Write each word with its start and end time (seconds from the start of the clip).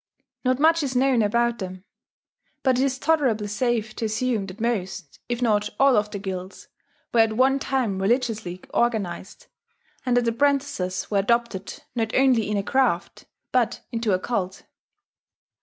Not 0.43 0.57
much 0.57 0.81
is 0.81 0.95
known 0.95 1.21
about 1.21 1.59
them. 1.59 1.83
But 2.63 2.79
it 2.79 2.83
is 2.83 2.97
tolerably 2.97 3.45
safe 3.45 3.95
to 3.97 4.05
assume 4.05 4.47
that 4.47 4.59
most, 4.59 5.19
if 5.29 5.43
not 5.43 5.69
all 5.79 5.95
of 5.95 6.09
the 6.09 6.17
guilds, 6.17 6.69
were 7.13 7.19
at 7.19 7.33
one 7.37 7.59
time 7.59 8.01
religiously 8.01 8.63
organized, 8.73 9.45
and 10.03 10.17
that 10.17 10.27
apprentices 10.27 11.11
were 11.11 11.19
adopted 11.19 11.83
not 11.93 12.15
only 12.15 12.49
in 12.49 12.57
a 12.57 12.63
craft, 12.63 13.27
but 13.51 13.81
into 13.91 14.11
a 14.11 14.17
cult. 14.17 14.63